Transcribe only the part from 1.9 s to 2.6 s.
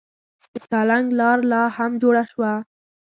جوړه نه شوه.